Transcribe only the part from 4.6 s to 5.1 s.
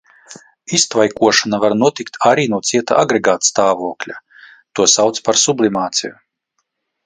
to